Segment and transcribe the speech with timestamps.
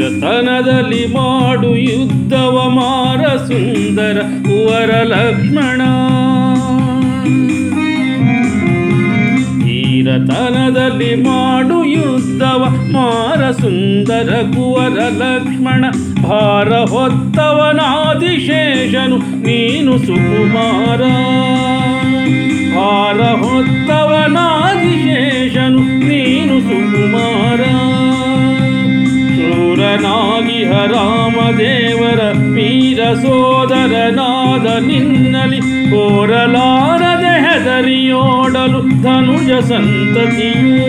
[0.00, 5.80] ತನದಲ್ಲಿ ಮಾಡು ಯುದ್ಧವ ಮಾರ ಸುಂದರ ಕುವರ ಲಕ್ಷ್ಮಣ.
[9.64, 15.84] ವೀರತನದಲ್ಲಿ ಮಾಡು ಯುದ್ಧವ ಮಾರ ಸುಂದರ ಕುವರ ಲಕ್ಷ್ಮಣ.
[16.22, 21.00] ಭಾರ ಹೊತ್ತವನಾದಿಶೇಷನು ನೀನು ಸುಕುಮಾರ.
[22.74, 27.39] ಭಾರ ಹೊತ್ತವನಾದಿಶೇಷನು ನೀನು ಸುಕುಮಾರ.
[30.00, 32.20] ಶೂರನಾಗಿ ರಾಮದೇವರ
[32.54, 40.86] ವೀರ ಸೋದರನಾದ ನಿನ್ನಲಿ ಕೋರಲಾರದೆ ಹೆದರಿಯೋಡಲು ಧನುಜ ಸಂತತಿಯು.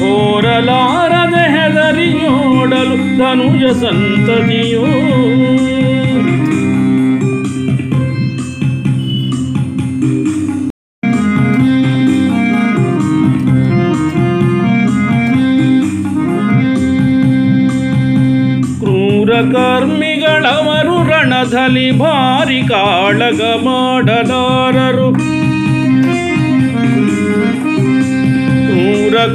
[0.00, 4.86] ಕೋರಲಾರದೆ ಹೆದರಿಯೋಡಲು ಧನುಜ ಸಂತತಿಯೂ.
[20.46, 25.08] ಕರ್ಮಿಗಳವರು ರಣದಲ್ಲಿ ಭಾರಿ ಕಾಳಗ ಮಾಡಲಾರರು.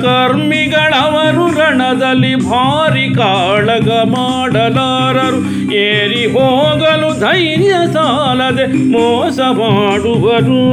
[0.02, 5.74] ಕರ್ಮಿಗಳವರು ರಣದಲ್ಲಿ ಭಾರಿ ಕಾಳಗ ಮಾಡಲಾರರು.
[5.74, 10.64] ಏರಿ ಹೋಗಲು ಧೈರ್ಯ ಸಾಲದೆ ಮೋಸ ಮಾಡುವರು.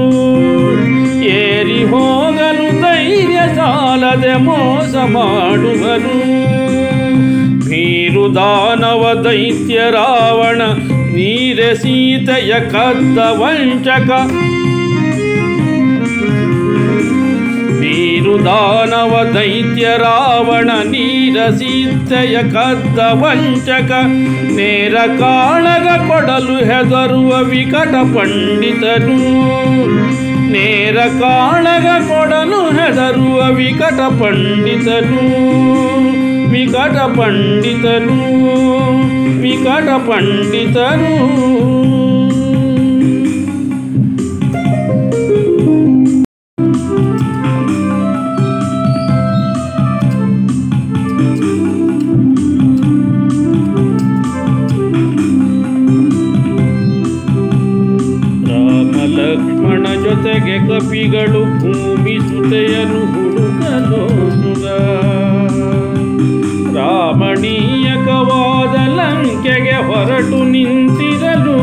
[1.25, 6.58] ಏರಿ ಹೋಗಲು ಧೈರ್ಯ ಸಾಲದೆ ಮೋಸ ಮಾಡುವರು.
[8.27, 10.63] ದಾನವ ದೈತ್ಯ ರಾವಣ,
[11.15, 14.11] ನೀರ ಸೀತೆಯ ಕದ್ದ ವಂಚಕ.
[17.81, 23.91] ನೀರು ದಾನವ ದೈತ್ಯ ರಾವಣ, ನೀರ ಸೀತೆಯ ಕದ್ದ ವಂಚಕ.
[24.59, 29.19] ನೇರ ಕಾಳಗ ಕೊಡಲು ಹೆದರುವ ವಿಕಟ ಪಂಡಿತನು.
[30.53, 35.25] ನೇರ ಕಾಳಗ ಕೊಡಲು ಹೆದರುವ ವಿಕಟ ಪಂಡಿತನು.
[36.59, 38.17] ವಿಕಟ ಪಂಡಿತನು
[39.43, 41.13] ವಿಕಟ ಪಂಡಿತನು.
[60.03, 64.03] ಜೊತೆಗೆ ಕಪಿಗಳು ಭೂಮಿ ಸುತೆಯನ್ನು ಹುಡುಕಲು
[64.39, 64.67] ಸುಗ
[66.79, 71.59] ರಾಮಣೀಯಕವಾದ ಲಂಕೆಗೆ ಹೊರಟು ನಿಂತಿರಲು.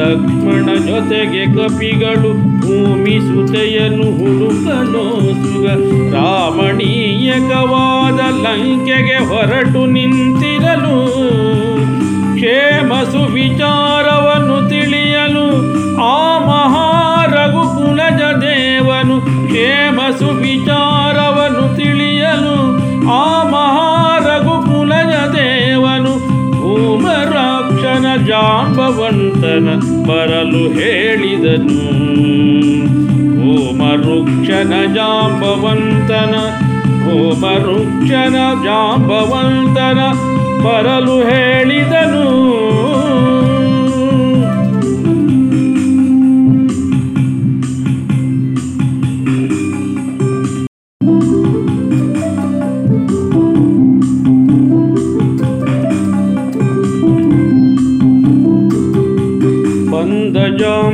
[0.00, 5.66] ಲಕ್ಷ್ಮಣ ಜೊತೆಗೆ ಕಪಿಗಳು ಭೂಮಿ ಸುತೆಯನ್ನು ಹುಡುಕಲು ಸುಗ
[6.14, 10.29] ರಾಮಣೀಯಕವಾದ ಲಂಕೆಗೆ ಹೊರಟು ನಿಂತಿರಲು
[19.00, 19.16] ದೇವನು
[19.46, 22.56] ಕ್ಷೇಮ ಸುವಿಚಾರವನ್ನು ತಿಳಿಯಲು
[23.12, 23.22] ಆ
[23.52, 26.12] ಮಹಾರಘು ಕುಲಜ ದೇವನು,
[26.56, 29.68] ಭೂಮರಾಕ್ಷನ ಜಾಂಬವಂತನ
[30.08, 31.80] ಬರಲು ಹೇಳಿದನು.
[33.40, 36.34] ಭೂಮರುಕ್ಷನ ಜಾಂಬವಂತನ
[37.04, 38.36] ಭೂಮರುಕ್ಷನ
[38.66, 40.00] ಜಾಂಬವಂತನ
[40.64, 42.26] ಬರಲು ಹೇಳಿದನು.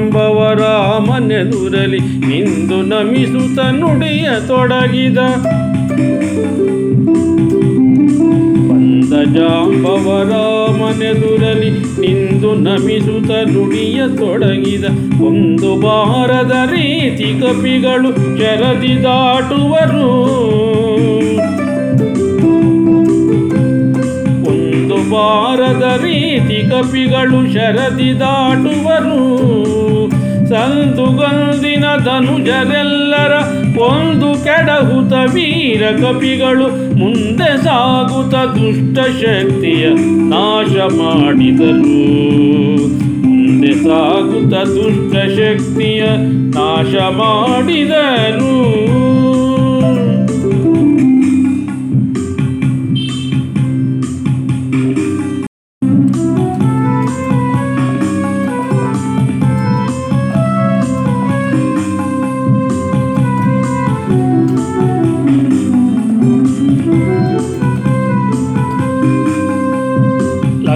[0.07, 0.63] ಜಾಂಬವರ
[0.99, 5.19] ಮನೆದುರಲಿ ನಿಂದು ನಮಿಸುತ್ತ ನುಡಿಯ ತೊಡಗಿದ.
[8.69, 10.33] ಬಂದ ಜಾಂಬವರ
[10.83, 14.85] ಮನೆದುರಲಿ ನಿಂದು ನಮಿಸುತ್ತ ನುಡಿಯ ತೊಡಗಿದ.
[15.23, 20.09] ಒಂದು ಬಾರದ ರೀತಿ ಕಪಿಗಳು ಚರದಿ ದಾಟುವರು.
[24.49, 29.56] ಒಂದು ಬಾರದ ರೀತಿ ಕಪಿಗಳು ಶರದಿ ದಾಟುವರು.
[30.57, 33.33] ಸಂದುಗಂದಿನ ಧನುಜರೆಲ್ಲರ
[33.81, 39.89] ಒಂದು ಕೆಡಹುತ ವೀರ ಕಪಿಗಳು ಮುಂದೆ ಸಾಗುತ್ತ ದುಷ್ಟ ಶಕ್ತಿಯ
[40.29, 41.99] ನಾಶ ಮಾಡಿದರು.
[43.27, 46.03] ಮುಂದೆ ಸಾಗುತ್ತ ದುಷ್ಟ ಶಕ್ತಿಯ
[46.55, 48.57] ನಾಶ ಮಾಡಿದರು.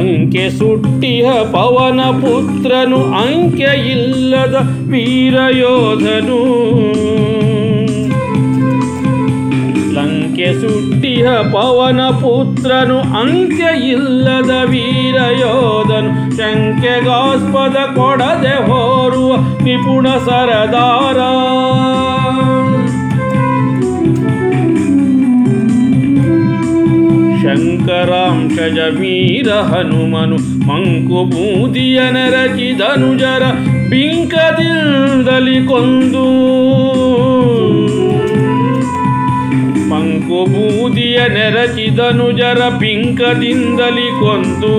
[0.01, 4.55] ಲಂಕೆ ಸುಟ್ಟಿಯ ಪವನ ಪುತ್ರನು ಅಂಕೆ ಇಲ್ಲದ
[4.91, 6.41] ವೀರಯೋಧನು.
[9.95, 16.37] ಲಂಕೆ ಸುಟ್ಟಿಯ ಪವನ ಪುತ್ರನು ಅಂಕೆ ಇಲ್ಲದ ವೀರಯೋಧನು.
[16.37, 21.17] ಶಂಕೆಗಾಸ್ಪದ ಕೊಡದೆ ಹೋರುವ ನಿಪುಣ ಸರದಾರ.
[27.51, 30.37] ಶಂಕರಾಂಶಜ ವೀರ ಹನುಮನು
[30.69, 33.43] ಮಂಕು ಬೂದಿಯ ನರಚಿದನುಜರ
[33.91, 36.25] ಬಿಂಕದಿಂದಲಿ ಕೊಂದು.
[39.89, 44.75] ಮಂಕು ಬೂದಿಯ ರಾಮನ ಸೇವೆ ಬಿಂಕದಿಂದಲಿ ಕೊಂದು.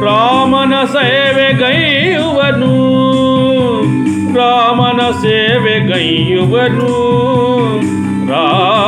[0.00, 2.74] ರಾಮನ ಸೇವೆಗೈಯುವನು
[4.34, 6.92] ರಾಮನ ಸೇವೆಗೈಯುವನು
[8.28, 8.85] ರಾಮನ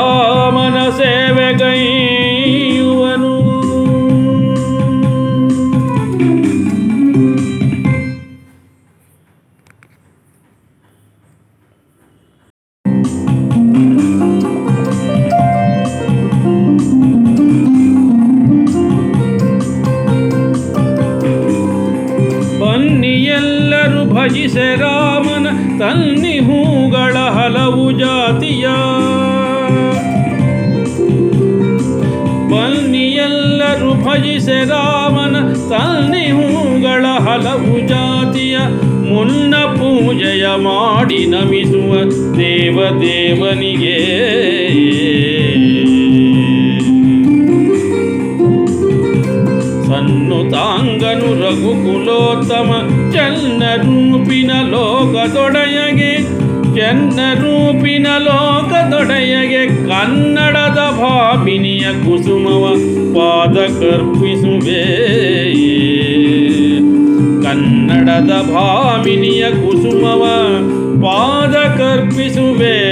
[27.99, 28.67] ಜಾತಿಯ
[32.50, 35.37] ಬನ್ನಿಯೆಲ್ಲರೂ ಭಜಿಸೆ ರಾಮನ
[35.71, 38.59] ತನ್ನಿ ಹೂಗಳ ಹಲವು ಜಾತಿಯ
[39.11, 41.93] ಮುನ್ನ ಪೂಜೆಯ ಮಾಡಿ ನಮಿಸುವ
[42.37, 43.99] ದೇವ ದೇವನಿಗೆ.
[49.87, 52.71] ಸನ್ನುತಾಂಗನು ರಘುಕುಲೋತ್ತಮ
[53.12, 56.12] ಚನ್ನ ರೂಪಿನ ಲೋಕದೊಡೆಯಗೆ
[56.79, 62.75] ಚೆನ್ನ ರೂಪಿನ ಲೋಕದೊಡೆಯಗೆ ಕನ್ನಡದ ಭಾಮಿನಿಯ ಕುಸುಮವ
[63.15, 64.85] ಪಾದ ಕರ್ಪಿಸುವೆ.
[67.43, 70.25] ಕನ್ನಡದ ಭಾಮಿನಿಯ ಕುಸುಮವ
[71.03, 72.88] ಪಾದ ಕರ್ಪಿಸುವೆ.